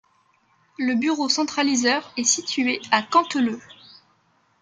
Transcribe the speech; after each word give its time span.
Le 0.79 0.95
bureau 0.95 1.29
centralisateur 1.29 2.11
est 2.17 2.23
situé 2.23 2.81
à 2.89 3.03
Canteleu. 3.03 3.61